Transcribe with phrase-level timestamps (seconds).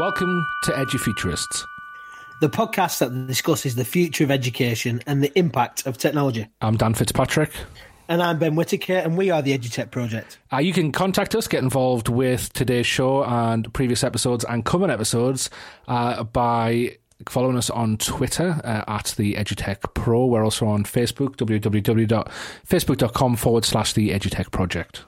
[0.00, 1.66] Welcome to EduFuturists.
[2.40, 6.46] the podcast that discusses the future of education and the impact of technology.
[6.62, 7.52] I'm Dan Fitzpatrick.
[8.08, 10.38] And I'm Ben Whitaker, and we are the EduTech Project.
[10.50, 14.88] Uh, you can contact us, get involved with today's show and previous episodes and coming
[14.88, 15.50] episodes
[15.86, 16.96] uh, by
[17.28, 20.24] following us on Twitter uh, at the EduTech Pro.
[20.24, 25.04] We're also on Facebook, www.facebook.com forward slash the EduTech Project.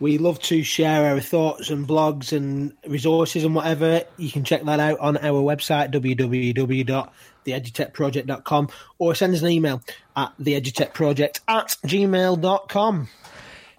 [0.00, 4.02] We love to share our thoughts and blogs and resources and whatever.
[4.16, 8.68] You can check that out on our website, www.theedutechproject.com,
[8.98, 9.82] or send us an email
[10.16, 13.08] at theedutechproject at gmail.com.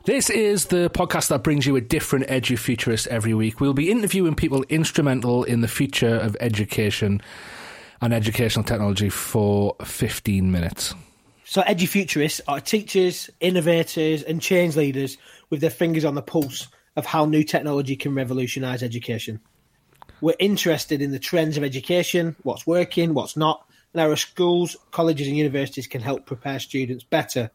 [0.06, 3.60] This is the podcast that brings you a different edu-futurist every week.
[3.60, 7.24] We'll be interviewing people instrumental in the future of education
[8.02, 10.94] and educational technology for 15 minutes.
[11.48, 15.18] So, edufuturists are teachers, innovators, and change leaders
[15.52, 19.40] with their fingers on the pulse of how new technology can revolutionise education.
[20.22, 25.28] We're interested in the trends of education, what's working, what's not, and how schools, colleges,
[25.28, 27.52] and universities can help prepare students better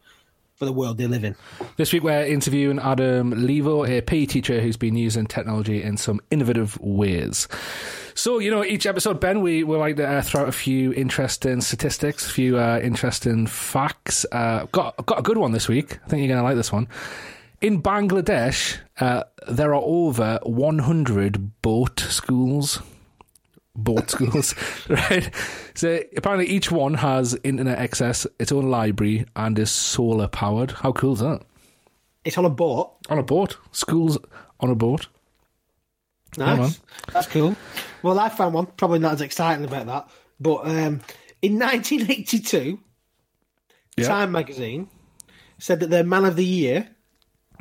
[0.55, 1.35] for the world they live in.
[1.75, 6.21] This week we're interviewing Adam Levo, a PE teacher who's been using technology in some
[6.31, 7.49] innovative ways.
[8.13, 10.93] So, you know, each episode, Ben, we, we like to uh, throw out a few
[10.93, 14.25] interesting statistics, a few uh, interesting facts.
[14.31, 15.99] Uh, got, got a good one this week.
[16.05, 16.87] I think you're going to like this one.
[17.61, 22.81] In Bangladesh, uh, there are over 100 boat schools.
[23.75, 24.55] Boat schools,
[24.89, 25.29] right?
[25.75, 30.71] So apparently each one has internet access, its own library, and is solar powered.
[30.71, 31.43] How cool is that?
[32.25, 32.97] It's on a boat.
[33.09, 33.57] On a boat.
[33.71, 34.17] Schools
[34.59, 35.07] on a boat.
[36.37, 36.79] Nice.
[37.13, 37.55] That's cool.
[38.03, 38.65] Well, I found one.
[38.67, 40.09] Probably not as exciting about that.
[40.39, 41.01] But um,
[41.41, 42.79] in 1982,
[43.97, 44.07] Yeah.
[44.07, 44.89] Time magazine
[45.59, 46.87] said that their man of the year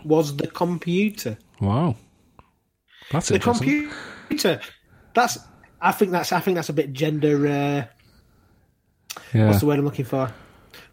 [0.05, 1.37] was the computer.
[1.61, 1.97] Wow.
[3.11, 4.61] That's The computer.
[5.15, 5.39] That's.
[5.81, 6.33] I think that's.
[6.33, 7.47] I think that's a bit gender.
[7.47, 7.85] Uh,
[9.35, 9.47] yeah.
[9.49, 10.33] what's the word I'm looking for?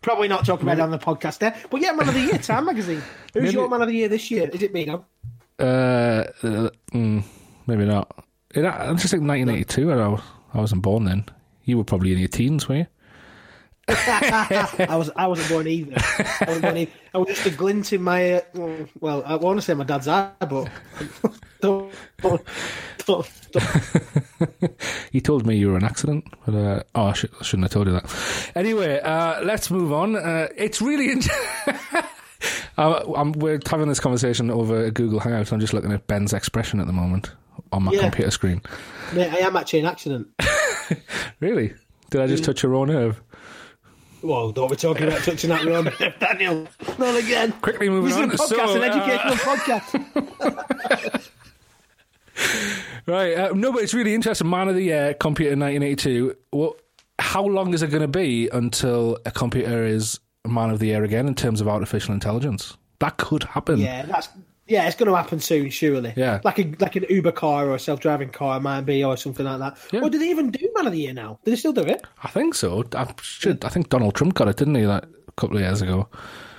[0.02, 1.56] Probably not talking about it on the podcast there.
[1.70, 3.04] But yeah, man of the year, Time magazine.
[3.34, 4.50] Who's Maybe- your man of the year this year?
[4.52, 5.06] Is it me now?
[5.60, 7.24] Uh, uh, mm,
[7.68, 8.26] maybe not.
[8.56, 9.92] It, I just think 1982.
[9.92, 10.20] I,
[10.54, 11.26] I wasn't born then.
[11.66, 12.88] You were probably in your teens, were you?
[13.90, 15.94] I was I wasn't born either.
[15.96, 16.92] I wasn't born either.
[17.14, 18.42] I was just a glint in my uh,
[19.00, 20.70] well, I want to say my dad's eye, but
[21.62, 22.42] don't, don't,
[23.06, 23.30] don't.
[25.12, 27.72] You told me you were an accident, but uh, oh, I, should, I shouldn't have
[27.72, 28.52] told you that.
[28.56, 30.16] Anyway, uh, let's move on.
[30.18, 31.12] Uh, it's really.
[31.12, 31.22] In-
[32.78, 35.52] uh, I'm, we're having this conversation over a Google Hangouts.
[35.52, 37.32] I'm just looking at Ben's expression at the moment
[37.72, 38.02] on my Yeah.
[38.02, 38.62] computer screen.
[39.14, 40.28] Mate, I am actually an accident.
[41.42, 41.74] Really?
[42.12, 43.22] Did I just touch your own nerve?
[44.24, 45.90] Well, don't be talking about touching that wrong,
[46.20, 46.68] Daniel.
[46.98, 47.52] Not again.
[47.62, 48.62] Quickly moving This is on.
[48.62, 49.36] a podcast, So, an uh, educational
[50.64, 51.30] podcast.
[53.06, 53.34] Right.
[53.38, 54.50] Uh, no, but it's really interesting.
[54.50, 56.36] Man of the Year, computer 1982.
[56.52, 56.76] Well,
[57.20, 61.04] how long is it going to be until a computer is man of the year
[61.04, 62.78] again in terms of artificial intelligence?
[63.00, 63.80] That could happen.
[63.80, 64.30] Yeah, that's
[64.68, 66.14] yeah, it's going to happen soon, surely.
[66.18, 66.42] Yeah.
[66.44, 69.46] like a like an Uber car or a self driving car might be, or something
[69.46, 69.78] like that.
[69.92, 70.02] Yeah.
[70.02, 71.40] Or do they even do Man of the Year now?
[71.46, 72.04] Do they still do it?
[72.24, 72.84] I think so.
[72.94, 73.64] I should.
[73.64, 74.84] I think Donald Trump got it, didn't he?
[74.84, 76.10] That a couple of years ago.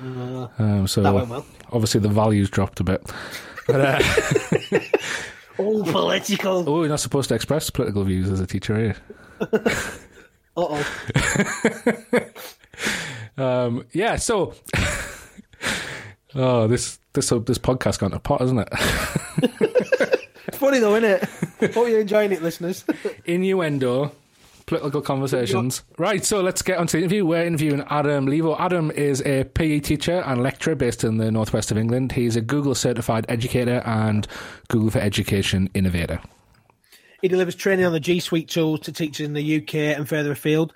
[0.00, 1.44] um, so that went well.
[1.72, 3.12] obviously the values dropped a bit.
[3.66, 4.78] But, uh,
[5.58, 6.64] All political.
[6.68, 8.94] oh, you're not supposed to express political views as a teacher, are you?
[10.56, 12.24] Uh oh.
[13.38, 14.16] Um, yeah.
[14.16, 14.54] So,
[16.34, 18.68] oh, this this this podcast gone to pot, isn't it?
[20.48, 21.22] It's funny though, isn't
[21.60, 21.72] it?
[21.74, 22.84] Hope you're enjoying it, listeners.
[23.24, 24.12] innuendo,
[24.66, 25.82] political conversations.
[25.96, 27.24] Right, so let's get on to the interview.
[27.24, 28.58] We're interviewing Adam Levo.
[28.58, 32.12] Adam is a PE teacher and lecturer based in the northwest of England.
[32.12, 34.26] He's a Google certified educator and
[34.68, 36.20] Google for Education innovator.
[37.20, 40.32] He delivers training on the G Suite tools to teachers in the UK and further
[40.32, 40.72] afield.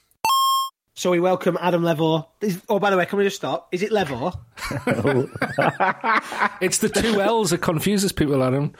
[0.94, 2.26] So we welcome Adam Levo.
[2.40, 3.68] Is, oh, by the way, can we just stop?
[3.72, 4.36] Is it Levo?
[6.60, 8.72] It's the two L's that confuses people, Adam.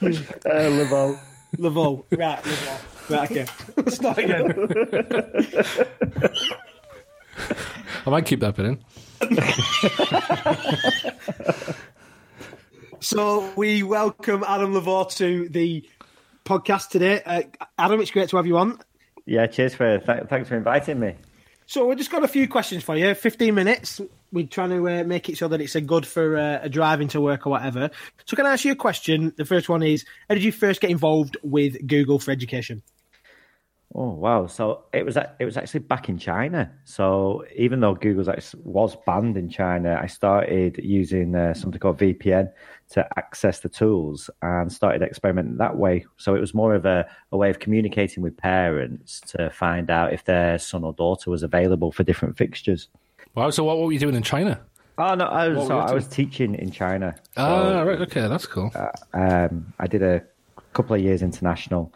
[0.00, 1.18] Uh, Levo.
[1.56, 2.04] Levo.
[2.16, 2.78] Right, Levo.
[3.10, 3.46] Right, okay.
[3.76, 4.52] Let's start again.
[8.06, 8.78] I might keep that bit in.
[13.16, 15.88] So we welcome Adam Levo to the
[16.44, 17.22] podcast today.
[17.24, 17.44] Uh,
[17.78, 18.78] Adam, it's great to have you on.
[19.24, 21.14] Yeah, cheers for th- thanks for inviting me.
[21.64, 23.14] So we've just got a few questions for you.
[23.14, 24.02] Fifteen minutes.
[24.32, 27.08] We're trying to uh, make it so that it's a good for uh, a driving
[27.08, 27.88] to work or whatever.
[28.26, 29.32] So can I ask you a question?
[29.34, 32.82] The first one is: How did you first get involved with Google for Education?
[33.94, 34.46] Oh wow!
[34.46, 36.70] So it was it was actually back in China.
[36.84, 38.34] So even though Google
[38.64, 42.50] was banned in China, I started using uh, something called VPN
[42.90, 46.04] to access the tools and started experimenting that way.
[46.16, 50.12] So it was more of a, a way of communicating with parents to find out
[50.12, 52.88] if their son or daughter was available for different fixtures.
[53.34, 53.50] Wow!
[53.50, 54.60] So what were you doing in China?
[54.98, 57.14] Oh no, I was, so I was teaching in China.
[57.36, 58.72] So, ah, right, okay, that's cool.
[58.74, 60.22] Uh, um, I did a
[60.72, 61.92] couple of years international,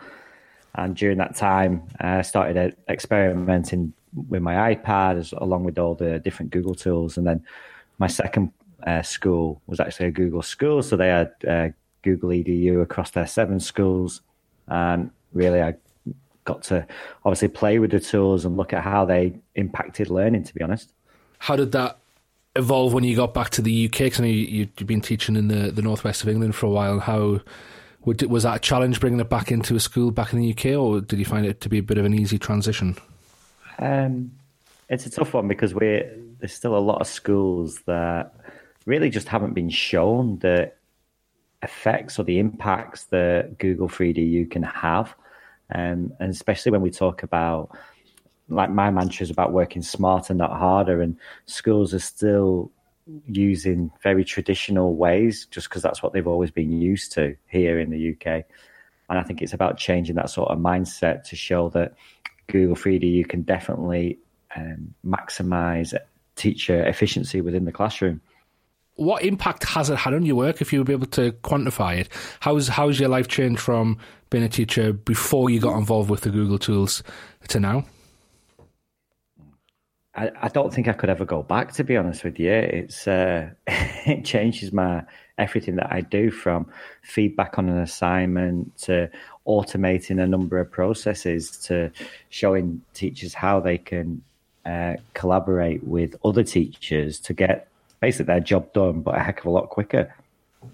[0.75, 3.93] and during that time, I started experimenting
[4.29, 7.17] with my iPad as, along with all the different Google tools.
[7.17, 7.45] And then
[7.99, 8.53] my second
[8.87, 11.69] uh, school was actually a Google school, so they had uh,
[12.03, 14.23] Google EDU across their seven schools,
[14.69, 15.75] and really I
[16.45, 16.87] got to
[17.25, 20.45] obviously play with the tools and look at how they impacted learning.
[20.45, 20.93] To be honest,
[21.39, 21.99] how did that
[22.57, 23.99] evolve when you got back to the UK?
[23.99, 27.01] Because I you, have been teaching in the, the northwest of England for a while.
[27.01, 27.41] How
[28.05, 31.01] was that a challenge bringing it back into a school back in the UK, or
[31.01, 32.97] did you find it to be a bit of an easy transition?
[33.79, 34.33] Um,
[34.89, 36.03] it's a tough one because we
[36.39, 38.35] there's still a lot of schools that
[38.87, 40.73] really just haven't been shown the
[41.63, 45.15] effects or the impacts that Google EDU can have,
[45.75, 47.77] um, and especially when we talk about
[48.49, 51.17] like my mantra is about working smarter, not harder, and
[51.47, 52.73] schools are still
[53.27, 57.91] using very traditional ways just because that's what they've always been used to here in
[57.91, 58.45] the UK.
[59.09, 61.95] And I think it's about changing that sort of mindset to show that
[62.47, 64.19] Google EDU can definitely
[64.57, 65.95] um, maximize
[66.37, 68.21] teacher efficiency within the classroom.
[68.95, 71.99] What impact has it had on your work if you would be able to quantify
[71.99, 72.09] it?
[72.41, 73.99] How's how's your life changed from
[74.29, 77.03] being a teacher before you got involved with the Google tools
[77.49, 77.85] to now?
[80.21, 81.73] I, I, don't think I could ever go back.
[81.75, 85.03] To be honest with you, it's uh, it changes my
[85.39, 86.67] everything that I do from
[87.03, 89.09] feedback on an assignment to
[89.47, 91.91] automating a number of processes to
[92.29, 94.23] showing teachers how they can
[94.67, 97.69] uh, collaborate with other teachers to get
[98.01, 100.15] basically their job done, but a heck of a lot quicker.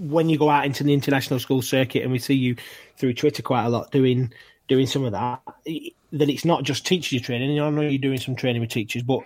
[0.01, 2.57] When you go out into the international school circuit, and we see you
[2.97, 4.33] through Twitter quite a lot doing
[4.69, 5.43] doing some of that,
[6.13, 7.61] that it's not just teacher training.
[7.61, 9.21] I know you're doing some training with teachers, but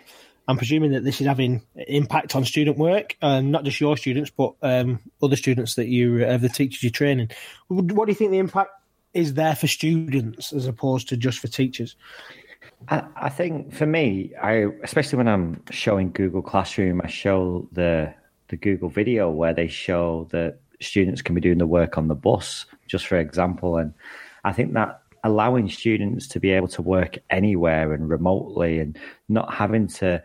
[0.49, 4.31] I'm presuming that this is having impact on student work, um, not just your students,
[4.31, 7.31] but um, other students that you uh, the teachers you're training.
[7.69, 8.71] What do you think the impact
[9.15, 11.97] is there for students as opposed to just for teachers?
[12.89, 18.13] I, I think for me, I especially when I'm showing Google Classroom, I show the
[18.49, 22.15] the Google video where they show that students can be doing the work on the
[22.15, 23.95] bus, just for example, and
[24.43, 29.53] I think that allowing students to be able to work anywhere and remotely and not
[29.53, 30.23] having to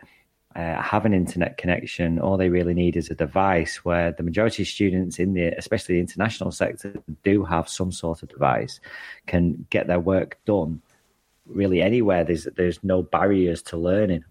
[0.56, 2.18] uh, have an internet connection.
[2.18, 5.96] All they really need is a device where the majority of students in the, especially
[5.96, 6.94] the international sector,
[7.24, 8.80] do have some sort of device,
[9.26, 10.80] can get their work done
[11.44, 12.24] really anywhere.
[12.24, 14.24] There's, there's no barriers to learning.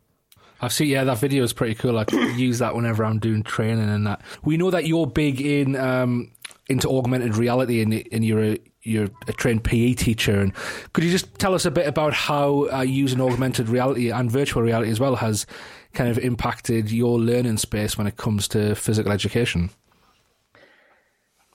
[0.62, 0.86] I see.
[0.86, 2.00] Yeah, that video is pretty cool.
[2.00, 4.22] I use that whenever I'm doing training and that.
[4.44, 6.32] We know that you're big in um,
[6.68, 10.40] into augmented reality, and, and you're a you're a trained PE teacher.
[10.40, 10.54] And
[10.94, 14.62] could you just tell us a bit about how uh, using augmented reality and virtual
[14.62, 15.46] reality as well has
[15.94, 19.72] kind of impacted your learning space when it comes to physical education?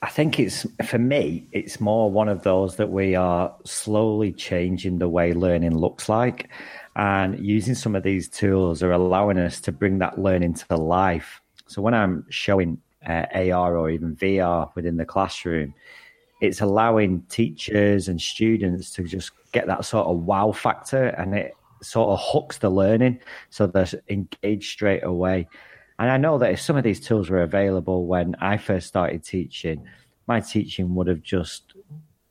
[0.02, 4.98] I think it's for me, it's more one of those that we are slowly changing
[4.98, 6.48] the way learning looks like.
[6.96, 11.40] And using some of these tools are allowing us to bring that learning to life.
[11.66, 15.74] So when I'm showing uh, AR or even VR within the classroom,
[16.40, 21.54] it's allowing teachers and students to just get that sort of wow factor and it
[21.82, 23.18] sort of hooks the learning
[23.50, 25.48] so they're engaged straight away.
[25.98, 29.22] And I know that if some of these tools were available when I first started
[29.22, 29.84] teaching,
[30.26, 31.69] my teaching would have just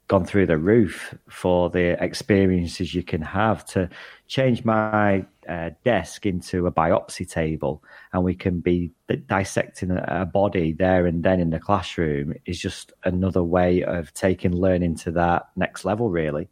[0.09, 3.87] gone through the roof for the experiences you can have to
[4.27, 8.91] change my uh, desk into a biopsy table and we can be
[9.27, 14.51] dissecting a, body there and then in the classroom is just another way of taking
[14.51, 16.49] learning to that next level really.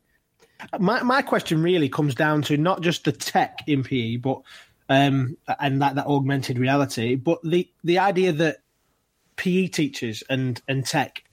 [0.79, 4.41] My my question really comes down to not just the tech in PE but
[4.89, 8.57] um, and that, that augmented reality but the the idea that
[9.35, 11.23] PE teachers and and tech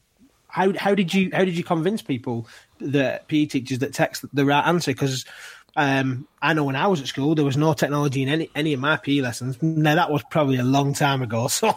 [0.54, 2.46] how how did you how did you convince people
[2.78, 4.92] that PE teachers that text the right answer?
[4.92, 5.25] Because
[5.75, 8.73] um, I know when I was at school, there was no technology in any any
[8.73, 9.61] of my PE lessons.
[9.61, 11.73] Now that was probably a long time ago, so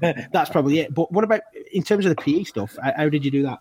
[0.32, 0.94] that's probably it.
[0.94, 1.40] But what about
[1.72, 2.78] in terms of the PE stuff?
[2.80, 3.58] How, did you do that?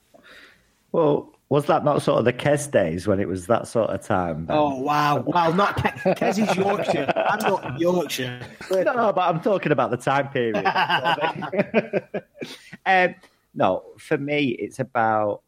[0.92, 4.06] Well, was that not sort of the Kes days when it was that sort of
[4.06, 4.46] time?
[4.46, 4.56] Ben?
[4.56, 5.50] Oh wow, wow!
[5.50, 7.12] Not Kes, Kes is Yorkshire.
[7.16, 8.40] I'm not Yorkshire.
[8.72, 10.64] no, but I'm talking about the time period.
[12.86, 13.16] um,
[13.54, 15.44] no, for me, it's about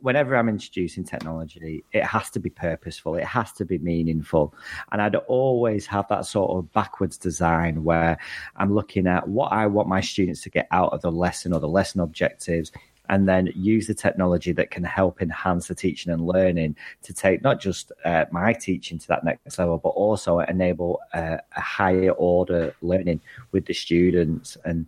[0.00, 4.54] whenever I'm introducing technology, it has to be purposeful, it has to be meaningful.
[4.92, 8.18] And I'd always have that sort of backwards design where
[8.56, 11.60] I'm looking at what I want my students to get out of the lesson or
[11.60, 12.70] the lesson objectives
[13.08, 17.42] and then use the technology that can help enhance the teaching and learning to take
[17.42, 22.10] not just uh, my teaching to that next level, but also enable uh, a higher
[22.10, 23.20] order learning
[23.52, 24.56] with the students.
[24.64, 24.86] And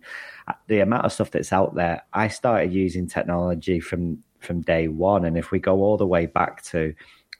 [0.67, 5.25] the amount of stuff that's out there, I started using technology from from day one.
[5.25, 6.93] And if we go all the way back to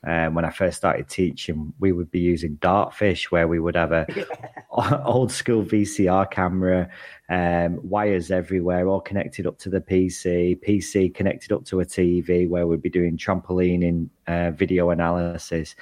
[0.04, 3.92] um, when I first started teaching, we would be using Dartfish, where we would have
[3.92, 4.06] a
[5.04, 6.88] old school VCR camera,
[7.28, 12.48] um, wires everywhere, all connected up to the PC, PC connected up to a TV,
[12.48, 15.74] where we'd be doing trampoline in uh, video analysis.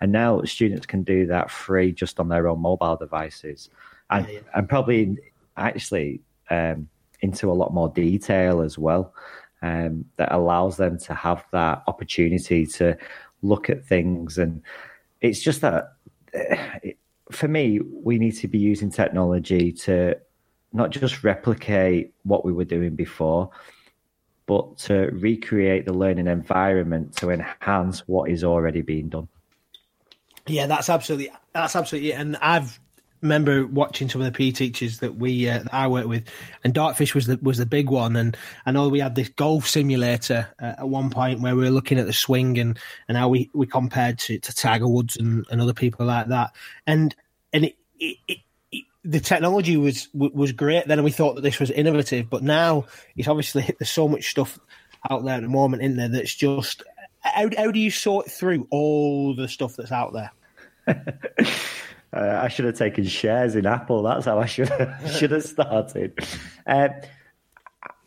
[0.00, 3.70] And now students can do that free just on their own mobile devices,
[4.10, 4.40] and yeah, yeah.
[4.54, 5.16] and probably
[5.56, 6.20] actually
[6.50, 6.88] um,
[7.20, 9.14] into a lot more detail as well.
[9.62, 12.98] Um, that allows them to have that opportunity to
[13.40, 14.36] look at things.
[14.36, 14.60] And
[15.22, 15.94] it's just that
[17.30, 20.16] for me, we need to be using technology to
[20.72, 23.50] not just replicate what we were doing before,
[24.46, 29.28] but to recreate the learning environment to enhance what is already being done.
[30.46, 32.78] Yeah, that's absolutely that's absolutely, and I've
[33.24, 36.24] remember watching some of the PE teachers that we uh, that I work with,
[36.62, 38.14] and Dartfish was the was the big one.
[38.14, 41.70] And I know we had this golf simulator uh, at one point where we were
[41.70, 42.78] looking at the swing and
[43.08, 46.54] and how we, we compared to, to Tiger Woods and, and other people like that.
[46.86, 47.14] And
[47.52, 48.38] and it, it,
[48.70, 52.28] it, the technology was was great then, and we thought that this was innovative.
[52.28, 52.84] But now
[53.16, 54.60] it's obviously there's so much stuff
[55.10, 56.82] out there at the moment in there that's just
[57.20, 60.30] how how do you sort through all the stuff that's out there?
[62.14, 64.02] Uh, I should have taken shares in Apple.
[64.02, 66.18] That's how I should have, should have started.
[66.66, 66.88] Uh,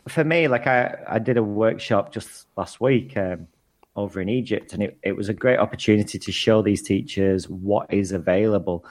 [0.07, 3.47] for me, like I, I did a workshop just last week um,
[3.95, 7.93] over in Egypt, and it, it was a great opportunity to show these teachers what
[7.93, 8.85] is available.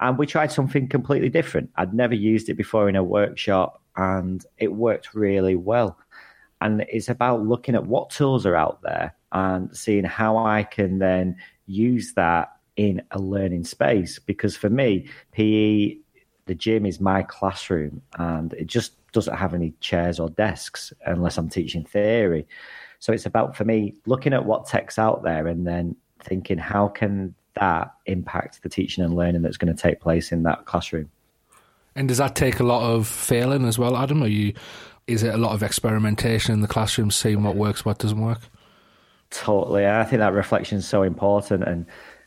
[0.00, 1.70] And we tried something completely different.
[1.76, 5.98] I'd never used it before in a workshop, and it worked really well.
[6.60, 10.98] And it's about looking at what tools are out there and seeing how I can
[10.98, 15.96] then use that in a learning space because for me, PE,
[16.46, 21.38] the gym is my classroom and it just doesn't have any chairs or desks unless
[21.38, 22.46] I'm teaching theory.
[22.98, 26.88] So it's about for me looking at what tech's out there and then thinking how
[26.88, 31.08] can that impact the teaching and learning that's going to take place in that classroom.
[31.94, 34.22] And does that take a lot of failing as well, Adam?
[34.22, 34.54] Are you
[35.06, 38.40] is it a lot of experimentation in the classroom, seeing what works, what doesn't work?
[39.30, 39.86] Totally.
[39.86, 41.86] I think that reflection is so important and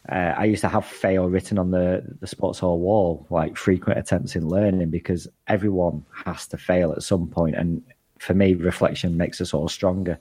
[0.10, 4.00] uh, I used to have fail written on the, the sports hall wall, like frequent
[4.00, 7.56] attempts in learning, because everyone has to fail at some point.
[7.56, 7.84] And
[8.20, 10.18] for me, reflection makes us all stronger.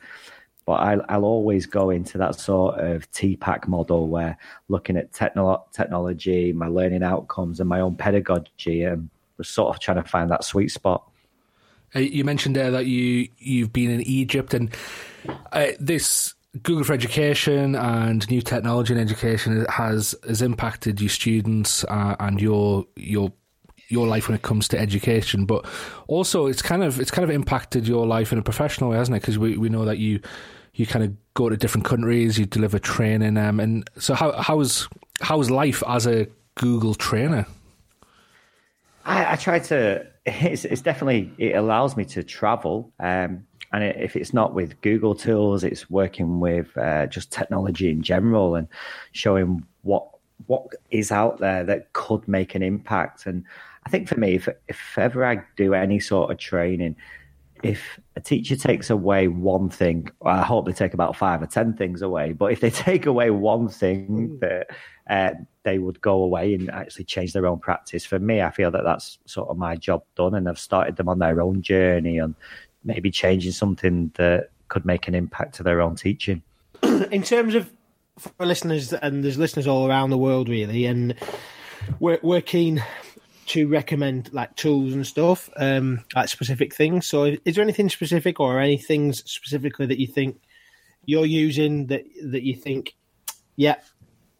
[0.65, 4.37] But I, will I'll always go into that sort of TPACK model where
[4.69, 9.09] looking at technolo- technology, my learning outcomes, and my own pedagogy, and
[9.43, 11.09] sort of trying to find that sweet spot.
[11.95, 14.75] Uh, you mentioned there that you you've been in Egypt, and
[15.53, 21.85] uh, this Google for Education and new technology in education has has impacted your students
[21.85, 23.33] uh, and your your
[23.89, 25.65] your life when it comes to education, but
[26.09, 29.17] also it's kind of it's kind of impacted your life in a professional way, hasn't
[29.17, 29.21] it?
[29.21, 30.21] Because we, we know that you
[30.75, 34.89] you kind of go to different countries, you deliver training, um, and so how how's
[35.21, 37.47] how's life as a Google trainer?
[39.05, 40.07] I, I try to.
[40.29, 42.93] It's, it's, definitely it allows me to travel.
[42.99, 48.01] Um, and if it's not with Google tools, it's working with uh, just technology in
[48.01, 48.69] general and
[49.13, 50.09] showing what
[50.47, 53.27] what is out there that could make an impact.
[53.27, 53.45] And
[53.85, 56.97] I think for me, if, if ever I do any sort of training,
[57.63, 61.47] if a teacher takes away one thing, well, I hope they take about five or
[61.47, 62.33] ten things away.
[62.33, 64.41] But if they take away one thing mm.
[64.41, 64.69] that
[65.11, 68.71] uh, they would go away and actually change their own practice, for me, I feel
[68.71, 72.19] that that's sort of my job done, and I've started them on their own journey
[72.19, 72.35] on
[72.87, 76.43] maybe changing something that could make an impact to their own teaching.
[77.11, 77.71] In terms of
[78.19, 81.15] for listeners, and there's listeners all around the world, really, and
[82.01, 82.83] we're we're keen
[83.47, 87.07] to recommend like tools and stuff, um, like specific things.
[87.07, 90.41] So, is there anything specific or any things specifically that you think
[91.05, 92.97] you're using that that you think,
[93.57, 93.77] yeah,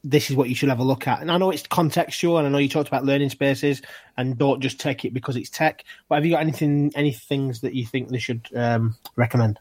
[0.09, 1.21] this is what you should have a look at.
[1.21, 3.83] And I know it's contextual, and I know you talked about learning spaces,
[4.17, 5.85] and don't just take it because it's tech.
[6.09, 9.59] But have you got anything, any things that you think they should um, recommend?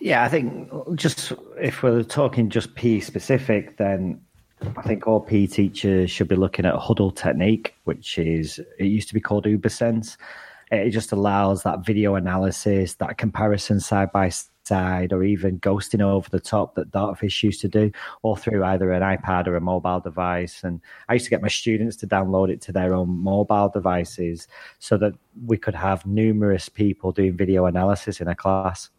[0.00, 4.20] Yeah, I think just if we're talking just P specific, then
[4.76, 9.08] I think all PE teachers should be looking at Hudl Technique, which is it used
[9.08, 10.16] to be called UberSense.
[10.70, 16.28] It just allows that video analysis, that comparison side by side or even ghosting over
[16.30, 17.90] the top that Dartfish used to do,
[18.22, 20.64] all through either an iPad or a mobile device.
[20.64, 24.48] And I used to get my students to download it to their own mobile devices
[24.78, 25.14] so that
[25.46, 28.90] we could have numerous people doing video analysis in a class.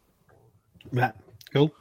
[0.92, 1.12] Yeah,
[1.52, 1.72] cool.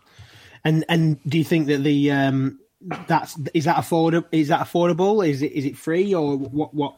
[0.63, 2.59] And and do you think that the um,
[3.07, 4.25] that's is that affordable?
[4.31, 5.27] Is that affordable?
[5.27, 6.73] Is it is it free or what?
[6.73, 6.95] What?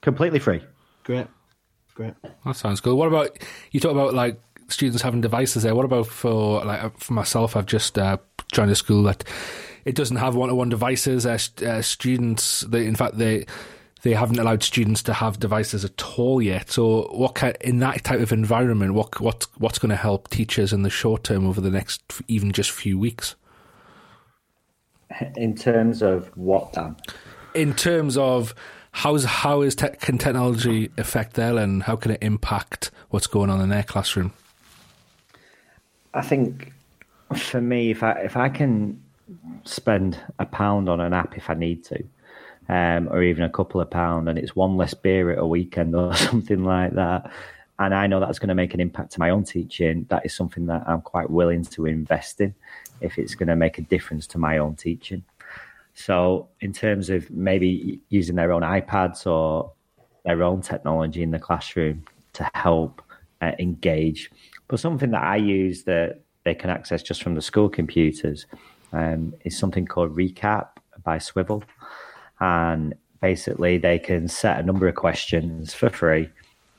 [0.00, 0.62] Completely free.
[1.04, 1.28] Great,
[1.94, 2.14] great.
[2.44, 2.96] That sounds good.
[2.96, 3.38] What about
[3.70, 3.78] you?
[3.78, 5.74] Talk about like students having devices there.
[5.74, 7.56] What about for like for myself?
[7.56, 8.18] I've just uh,
[8.52, 9.24] joined a school that
[9.84, 11.26] it doesn't have one-to-one devices.
[11.26, 13.46] Uh, uh, students, they, in fact, they
[14.02, 16.70] they haven't allowed students to have devices at all yet.
[16.70, 20.72] So, what kind, in that type of environment, what what what's going to help teachers
[20.72, 23.36] in the short term over the next even just few weeks?
[25.36, 26.96] In terms of what, Dan?
[27.54, 28.54] In terms of
[28.92, 33.50] how's how is te- can technology affect their and how can it impact what's going
[33.50, 34.32] on in their classroom?
[36.12, 36.72] I think
[37.36, 39.02] for me, if I if I can
[39.64, 42.02] spend a pound on an app if I need to,
[42.68, 45.94] um, or even a couple of pound, and it's one less beer at a weekend
[45.96, 47.30] or something like that,
[47.78, 50.34] and I know that's going to make an impact to my own teaching, that is
[50.34, 52.54] something that I'm quite willing to invest in
[53.00, 55.24] if it's going to make a difference to my own teaching.
[55.94, 59.72] So, in terms of maybe using their own iPads or
[60.24, 63.02] their own technology in the classroom to help
[63.40, 64.30] uh, engage
[64.70, 68.46] but something that I use that they can access just from the school computers
[68.92, 70.68] um, is something called Recap
[71.02, 71.64] by Swivl.
[72.38, 76.30] And basically, they can set a number of questions for free.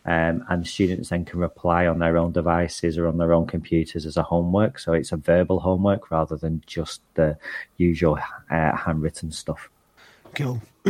[0.05, 4.05] Um, and students then can reply on their own devices or on their own computers
[4.05, 4.79] as a homework.
[4.79, 7.37] So it's a verbal homework rather than just the
[7.75, 8.17] usual
[8.49, 9.69] uh, handwritten stuff.
[10.33, 10.61] Cool.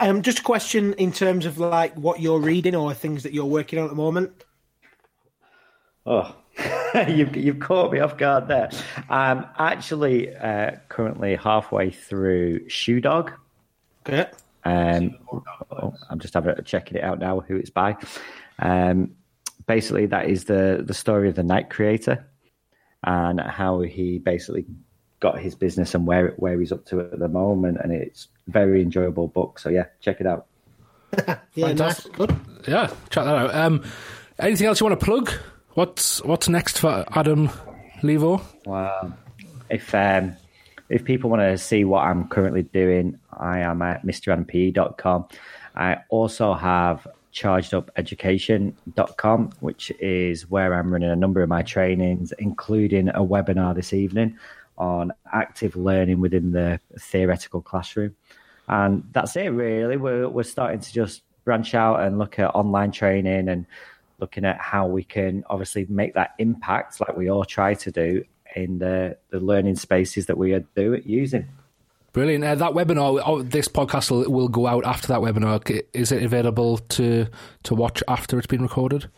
[0.00, 3.44] um, just a question in terms of like what you're reading or things that you're
[3.46, 4.42] working on at the moment.
[6.06, 6.34] Oh,
[7.08, 8.70] you've, you've caught me off guard there.
[9.08, 13.32] I'm actually uh, currently halfway through Shoe Dog.
[14.06, 14.30] Okay.
[14.64, 15.16] Um,
[15.70, 17.40] oh, I'm just having checking it out now.
[17.40, 17.96] Who it's by?
[18.58, 19.16] Um,
[19.66, 22.26] basically, that is the the story of the Nike creator
[23.04, 24.66] and how he basically
[25.20, 27.78] got his business and where where he's up to at the moment.
[27.82, 29.58] And it's very enjoyable book.
[29.58, 30.46] So yeah, check it out.
[31.54, 32.00] yeah, nice.
[32.00, 32.34] Good.
[32.66, 33.54] Yeah, check that out.
[33.54, 33.84] Um,
[34.38, 35.30] anything else you want to plug?
[35.76, 37.50] What's what's next for Adam
[38.00, 38.40] Levo?
[38.64, 39.12] Wow.
[39.68, 40.34] If um,
[40.88, 45.26] if people want to see what I'm currently doing, I am at mradampe.com.
[45.74, 53.10] I also have chargedupeducation.com, which is where I'm running a number of my trainings, including
[53.10, 54.38] a webinar this evening
[54.78, 58.16] on active learning within the theoretical classroom.
[58.66, 59.98] And that's it, really.
[59.98, 63.66] We're, we're starting to just branch out and look at online training and
[64.18, 68.24] looking at how we can obviously make that impact, like we all try to do
[68.54, 71.48] in the, the learning spaces that we are do using.
[72.12, 72.44] Brilliant.
[72.44, 75.82] Uh, that webinar, oh, this podcast will, will go out after that webinar.
[75.92, 77.26] Is it available to
[77.64, 79.10] to watch after it's been recorded?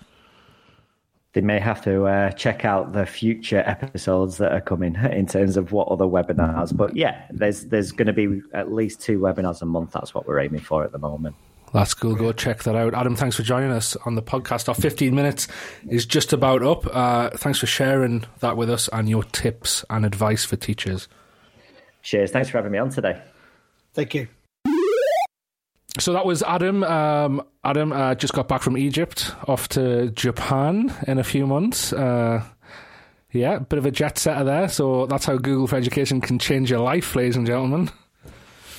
[1.35, 5.57] They may have to uh, check out the future episodes that are coming in terms
[5.57, 6.77] of what other webinars.
[6.77, 9.93] But yeah, there's there's going to be at least two webinars a month.
[9.93, 11.37] That's what we're aiming for at the moment.
[11.73, 12.15] That's cool.
[12.15, 12.95] Go check that out.
[12.95, 14.69] Adam, thanks for joining us on the podcast.
[14.69, 15.49] Our 15 minutes
[15.89, 16.87] is just about up.
[16.87, 21.09] Uh, thanks for sharing that with us and your tips and advice for teachers.
[22.03, 22.31] Cheers.
[22.31, 23.21] Thanks for having me on today.
[23.93, 24.29] Thank you.
[25.99, 26.85] So that was Adam.
[26.85, 31.93] Um, Adam uh, just got back from Egypt, off to Japan in a few months.
[31.93, 32.45] Uh,
[33.33, 34.69] yeah, bit of a jet setter there.
[34.69, 37.91] So that's how Google for Education can change your life, ladies and gentlemen.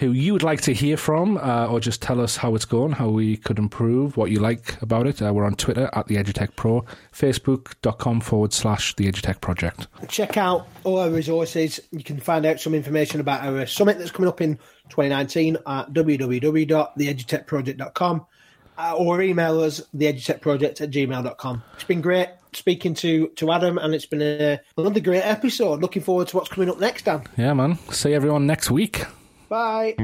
[0.00, 2.92] who you would like to hear from, uh, or just tell us how it's going,
[2.92, 5.20] how we could improve, what you like about it.
[5.20, 9.88] Uh, we're on Twitter at the EduTech Pro, Facebook.com forward slash the EduTech Project.
[10.08, 11.80] Check out all our resources.
[11.90, 14.56] You can find out some information about our summit that's coming up in
[14.88, 18.26] 2019 at www.theedutechproject.com
[18.78, 21.62] uh, or email us theedutechproject at gmail.com.
[21.74, 25.82] It's been great speaking to, to Adam, and it's been a, another great episode.
[25.82, 27.24] Looking forward to what's coming up next, Dan.
[27.36, 27.76] Yeah, man.
[27.90, 29.04] See everyone next week.
[29.50, 29.96] Bye.